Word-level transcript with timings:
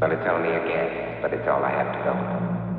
But 0.00 0.12
it's 0.12 0.22
tell 0.24 0.38
me 0.38 0.48
again, 0.48 1.18
but 1.20 1.32
it's 1.32 1.48
all 1.48 1.64
I 1.64 1.70
have 1.70 1.92
to 1.92 1.98
go. 2.04 2.77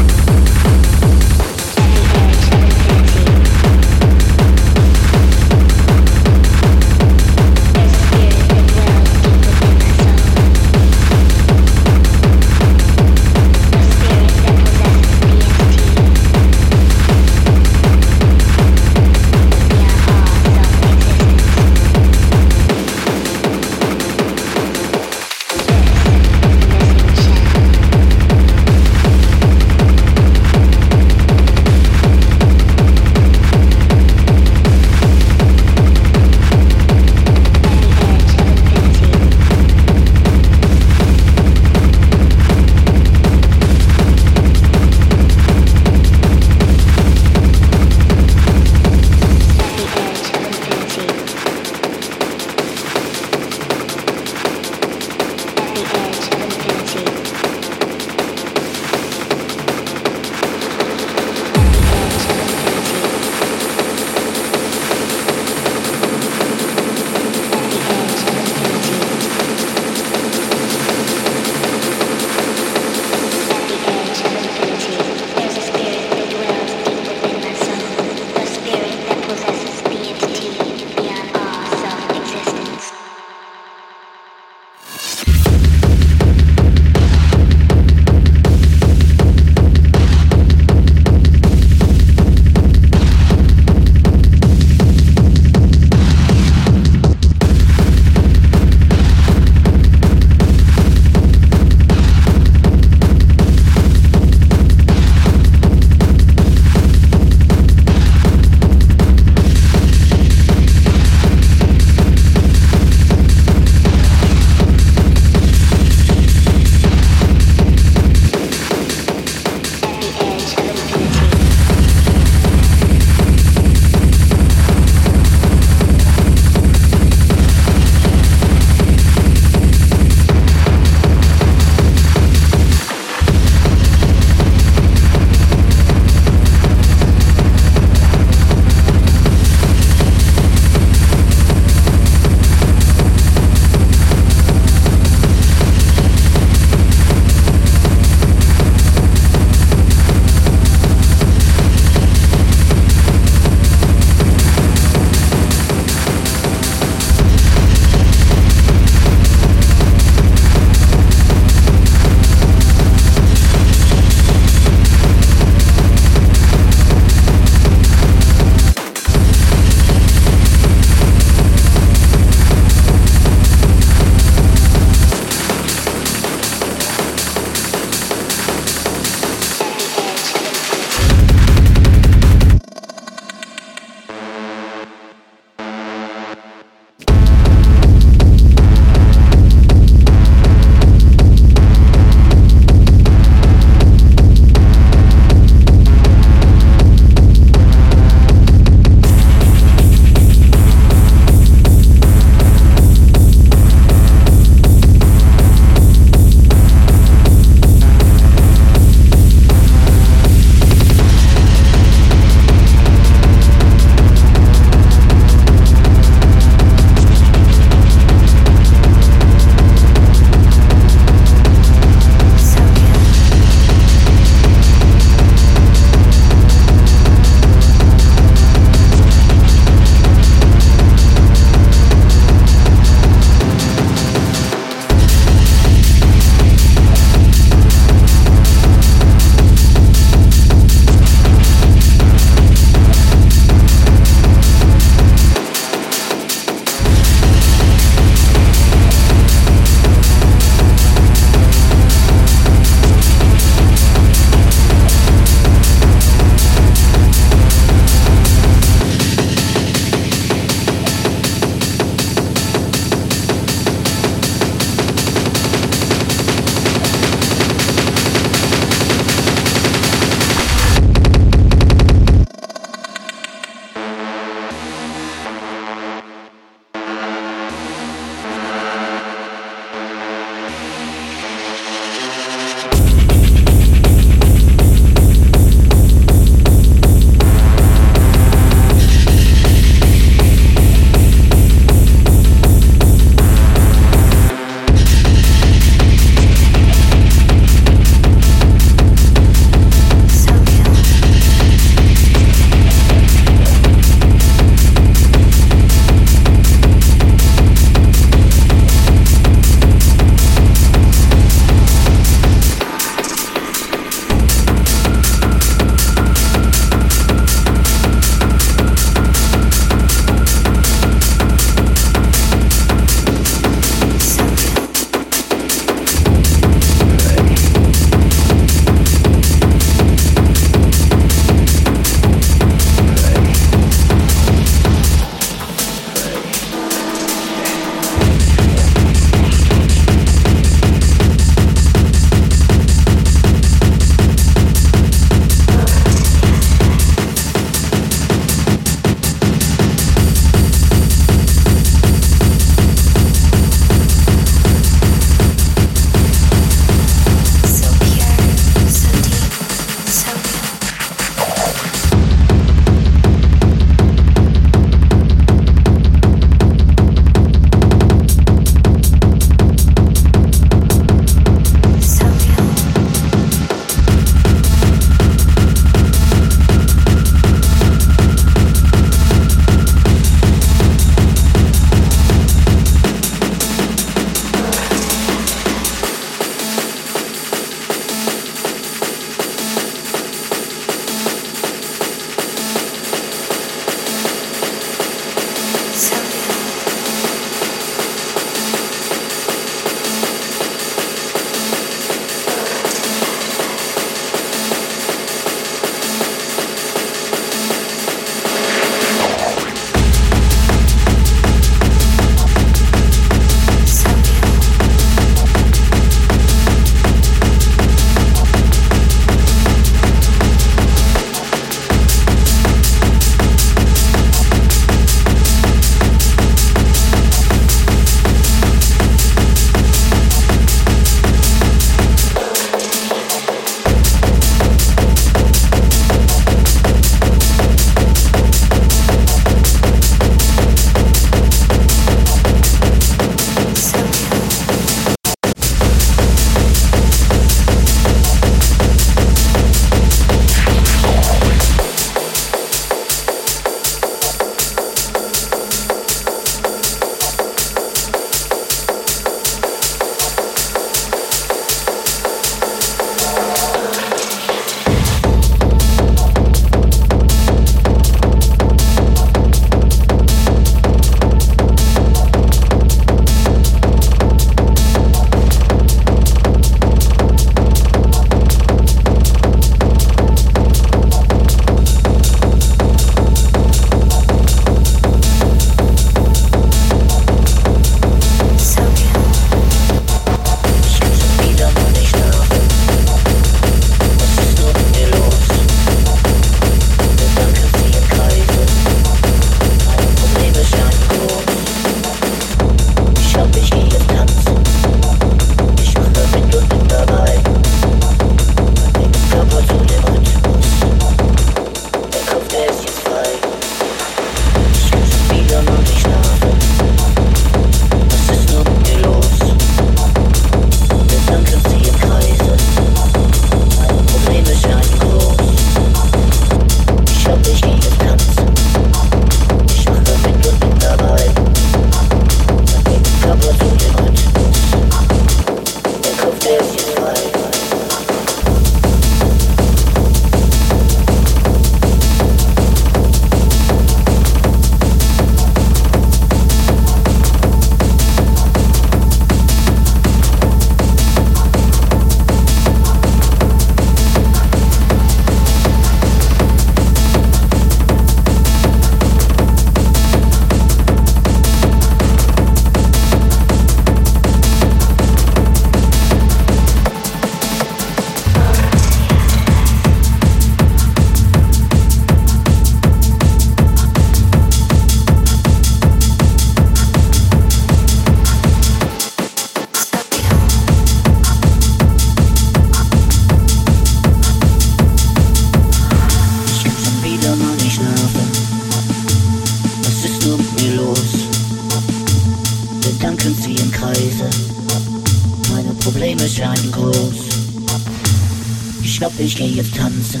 Jetzt 599.34 599.56
tanzen. 599.56 600.00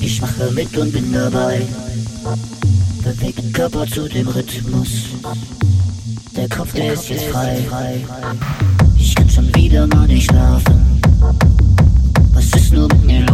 Ich 0.00 0.20
mache 0.20 0.50
mit 0.52 0.76
und 0.76 0.92
bin 0.92 1.12
dabei. 1.12 1.66
Beweg 3.02 3.36
den 3.36 3.52
Körper 3.52 3.86
zu 3.86 4.08
dem 4.08 4.28
Rhythmus. 4.28 4.88
Der 6.36 6.48
Kopf, 6.48 6.72
der 6.74 6.92
ist 6.92 7.08
jetzt 7.08 7.24
frei. 7.24 7.58
Ich 8.96 9.14
kann 9.14 9.28
schon 9.28 9.52
wieder 9.54 9.86
mal 9.88 10.06
nicht 10.06 10.30
schlafen. 10.30 11.00
Was 12.32 12.46
ist 12.52 12.72
nur 12.72 12.88
mit 12.88 13.04
mir 13.04 13.26
los? 13.26 13.33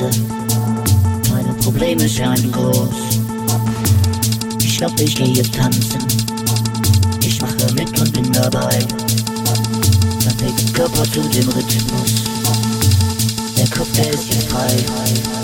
Kreise. 0.00 0.24
Meine 1.30 1.52
Probleme 1.54 2.08
scheinen 2.08 2.50
groß. 2.52 3.20
Ich 4.62 4.78
glaub, 4.78 4.98
ich 4.98 5.14
geh 5.14 5.24
jetzt 5.24 5.54
tanzen. 5.54 6.00
Ich 7.22 7.40
mache 7.40 7.72
mit 7.74 8.00
und 8.00 8.12
bin 8.12 8.32
dabei. 8.32 8.78
Beweg 10.24 10.56
den 10.56 10.72
Körper 10.72 11.04
zu 11.04 11.20
dem 11.20 11.48
Rhythmus. 11.48 12.24
Der 13.58 13.68
Kopf, 13.68 13.92
der 13.92 14.10
ist 14.10 14.32
jetzt 14.32 14.50
frei. 14.50 15.39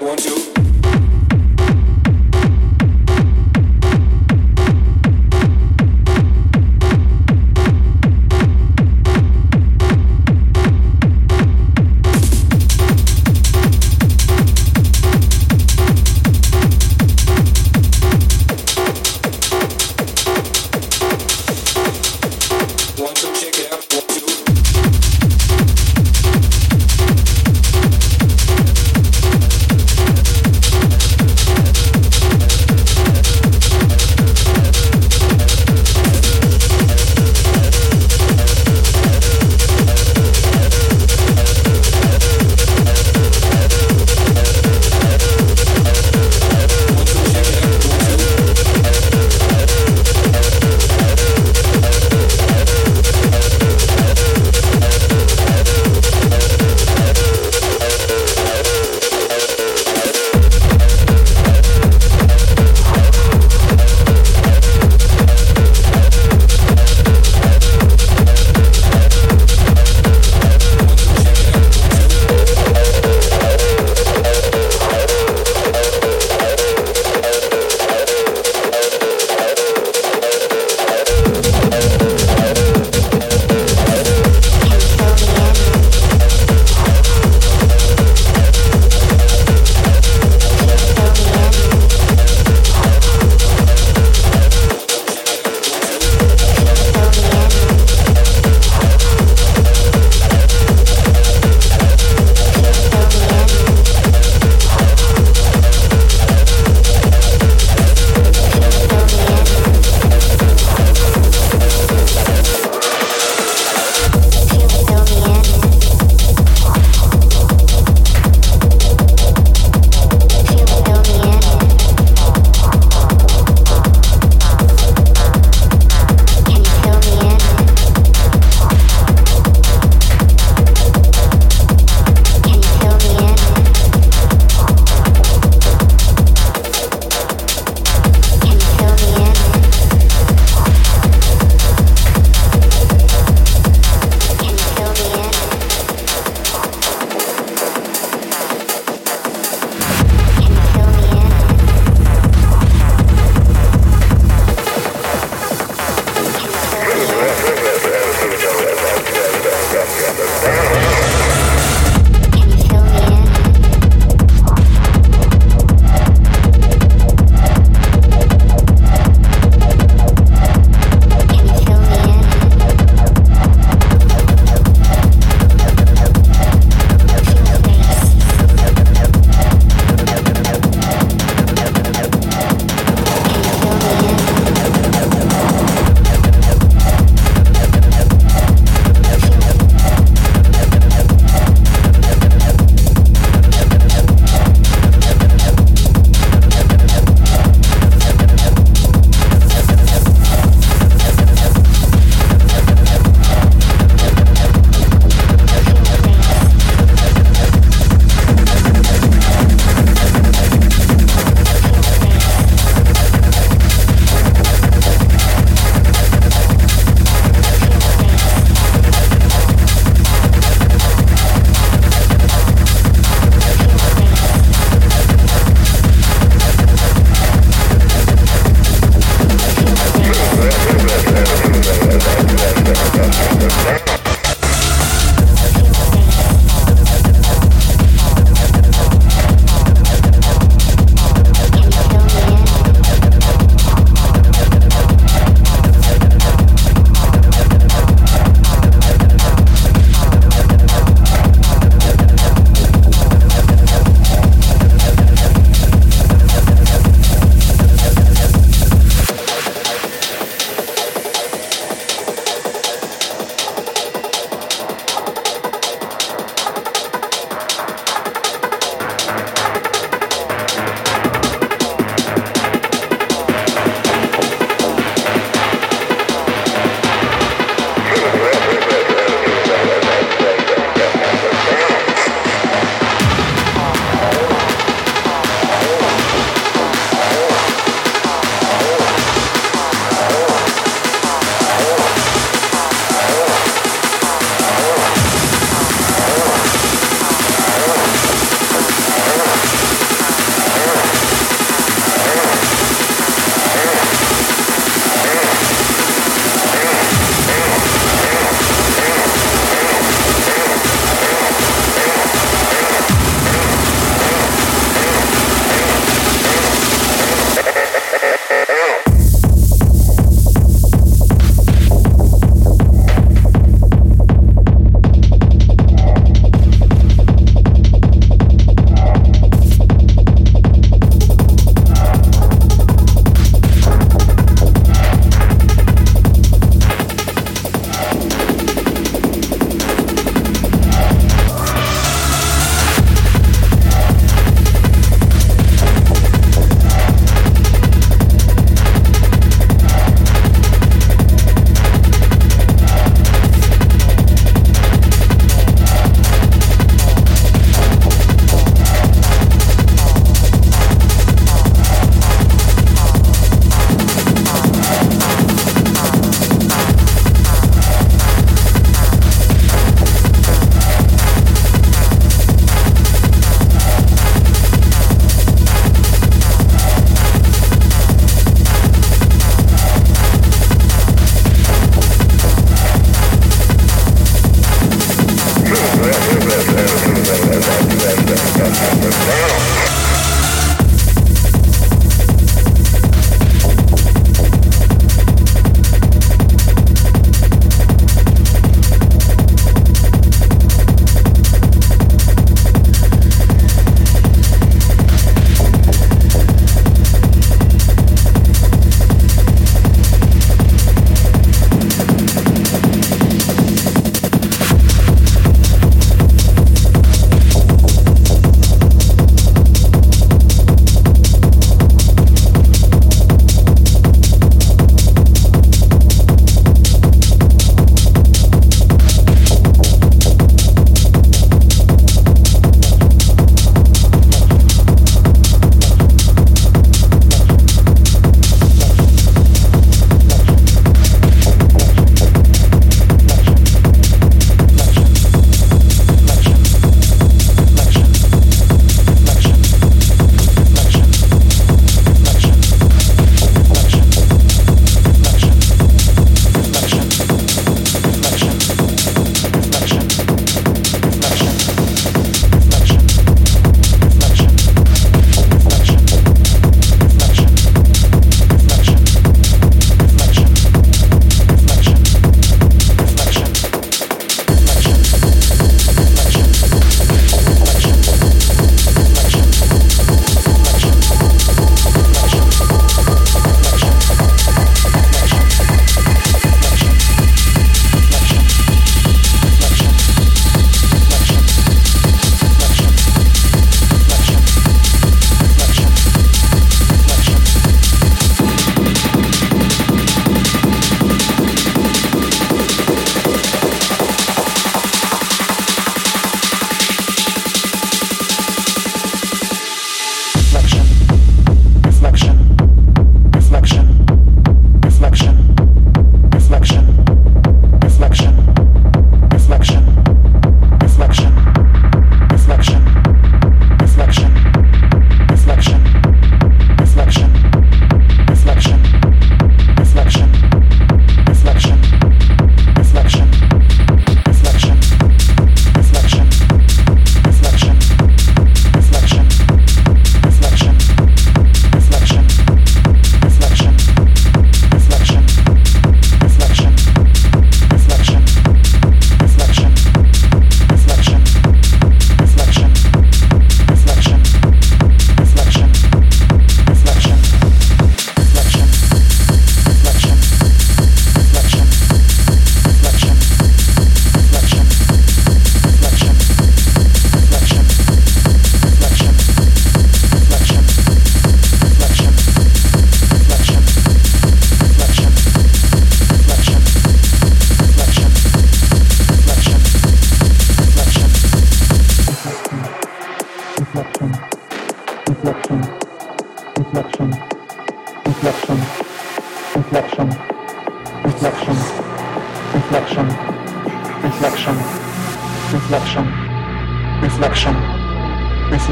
want 0.00 0.24
you 0.26 0.35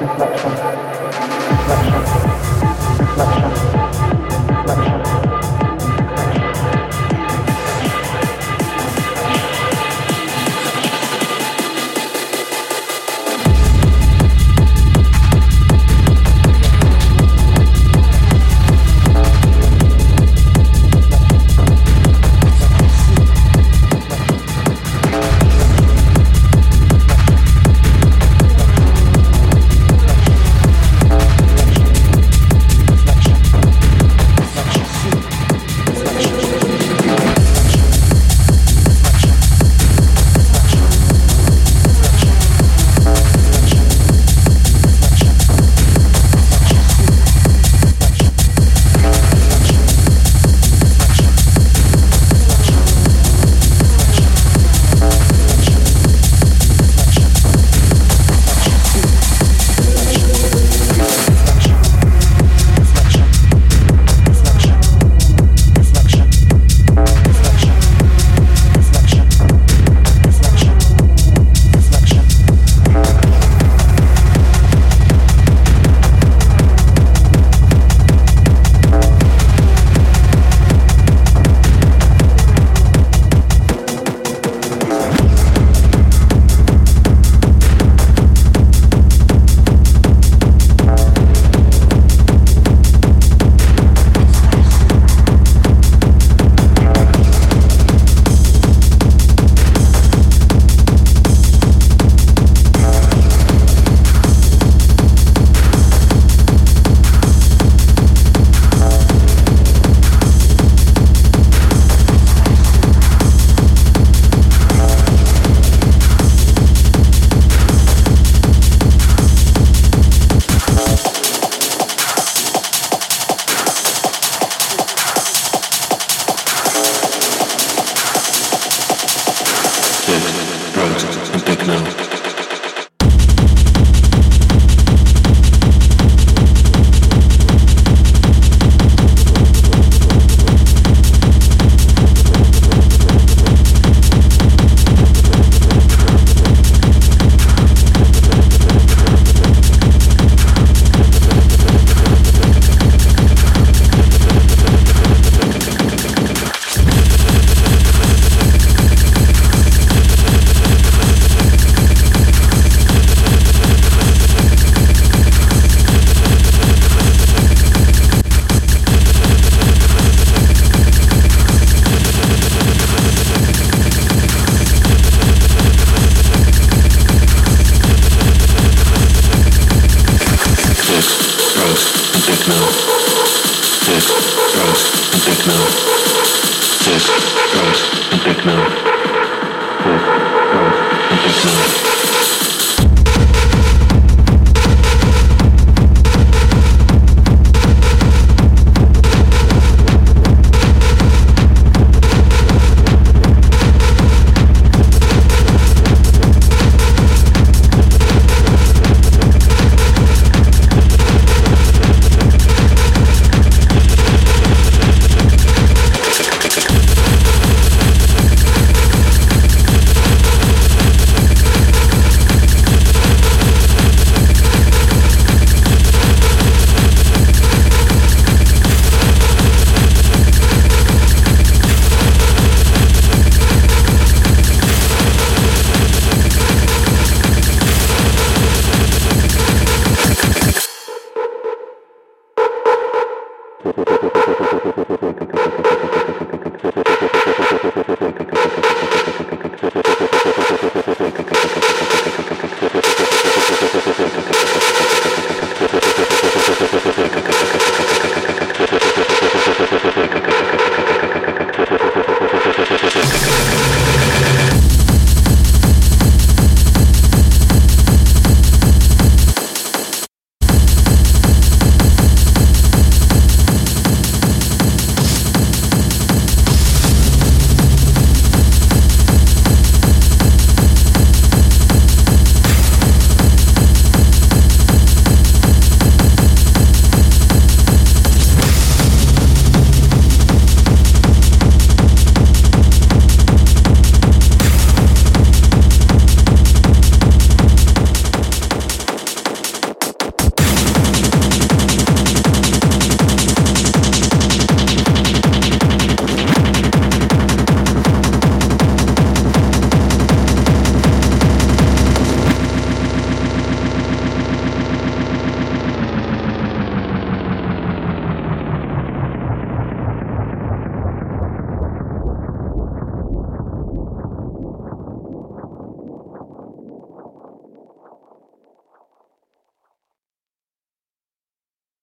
reflection, 0.00 0.50
reflection, 1.50 2.35